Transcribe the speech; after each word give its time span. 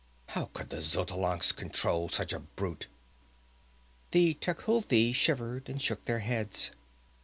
How 0.29 0.45
could 0.45 0.69
the 0.71 0.81
Xotalancas 0.81 1.55
control 1.55 2.09
such 2.09 2.33
a 2.33 2.39
brute?" 2.39 2.87
The 4.09 4.33
Tecuhltli 4.33 5.13
shivered 5.13 5.69
and 5.69 5.79
shook 5.79 6.05
their 6.05 6.21
heads. 6.21 6.71